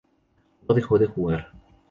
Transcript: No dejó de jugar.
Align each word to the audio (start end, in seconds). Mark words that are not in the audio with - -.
No 0.67 0.73
dejó 0.73 0.97
de 0.97 1.05
jugar. 1.05 1.51